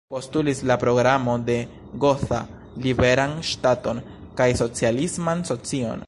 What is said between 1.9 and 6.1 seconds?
Gotha "liberan ŝtaton" kaj "socialisman socion".